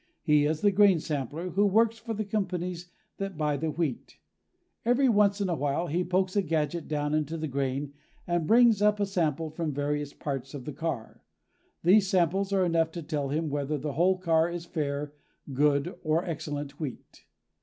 He 0.23 0.47
is 0.47 0.61
the 0.61 0.71
grain 0.71 0.99
sampler 0.99 1.51
who 1.51 1.63
works 1.63 1.99
for 1.99 2.15
the 2.15 2.25
companies 2.25 2.89
that 3.17 3.37
buy 3.37 3.55
the 3.55 3.69
wheat. 3.69 4.17
Every 4.83 5.07
once 5.07 5.39
in 5.39 5.47
a 5.47 5.53
while 5.53 5.85
he 5.85 6.03
pokes 6.03 6.35
a 6.35 6.41
gadget 6.41 6.87
down 6.87 7.13
into 7.13 7.37
the 7.37 7.47
grain 7.47 7.93
and 8.25 8.47
brings 8.47 8.81
up 8.81 8.99
a 8.99 9.05
sample 9.05 9.51
from 9.51 9.71
various 9.71 10.11
parts 10.11 10.55
of 10.55 10.65
the 10.65 10.73
car. 10.73 11.21
These 11.83 12.09
samples 12.09 12.51
are 12.51 12.65
enough 12.65 12.89
to 12.93 13.03
tell 13.03 13.29
him 13.29 13.51
whether 13.51 13.77
the 13.77 13.93
whole 13.93 14.17
car 14.17 14.49
is 14.49 14.65
fair, 14.65 15.13
good, 15.53 15.93
or 16.01 16.25
excellent 16.25 16.79
wheat. 16.79 17.27